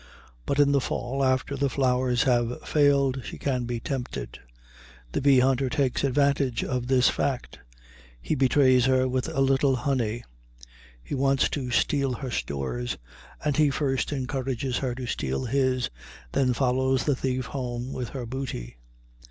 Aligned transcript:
But 0.47 0.57
in 0.59 0.71
the 0.71 0.81
fall, 0.81 1.23
after 1.23 1.55
the 1.55 1.69
flowers 1.69 2.23
have 2.23 2.63
failed, 2.67 3.21
she 3.23 3.37
can 3.37 3.65
be 3.65 3.79
tempted. 3.79 4.39
The 5.11 5.21
bee 5.21 5.41
hunter 5.41 5.69
takes 5.69 6.03
advantage 6.03 6.63
of 6.63 6.87
this 6.87 7.07
fact; 7.07 7.59
he 8.19 8.33
betrays 8.33 8.85
her 8.85 9.07
with 9.07 9.27
a 9.29 9.41
little 9.41 9.75
honey. 9.75 10.23
He 11.03 11.13
wants 11.13 11.49
to 11.49 11.69
steal 11.69 12.13
her 12.13 12.31
stores, 12.31 12.97
and 13.45 13.55
he 13.57 13.69
first 13.69 14.11
encourages 14.11 14.77
her 14.79 14.95
to 14.95 15.05
steal 15.05 15.45
his, 15.45 15.91
then 16.31 16.53
follows 16.53 17.03
the 17.05 17.15
thief 17.15 17.45
home 17.45 17.93
with 17.93 18.09
her 18.09 18.25
booty. 18.25 18.77